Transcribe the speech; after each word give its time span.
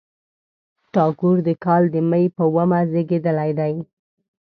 ټاګور 0.93 1.37
د 1.47 1.49
کال 1.63 1.83
د 1.93 1.95
مۍ 2.09 2.25
په 2.35 2.43
اوومه 2.47 2.79
زېږېدلی 2.91 3.51
دی. 3.59 3.73